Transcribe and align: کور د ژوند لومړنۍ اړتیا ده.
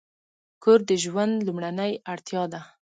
کور 0.63 0.79
د 0.89 0.91
ژوند 1.03 1.33
لومړنۍ 1.47 1.91
اړتیا 2.11 2.43
ده. 2.53 2.61